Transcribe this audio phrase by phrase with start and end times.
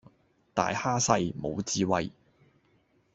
[0.55, 2.11] 大蝦細，無智慧